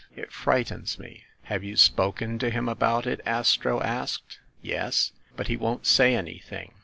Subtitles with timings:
[0.15, 4.39] It frightens me." "Have you spoken to him about it?" Astro asked.
[4.59, 6.73] "Yes; but he won't say anything.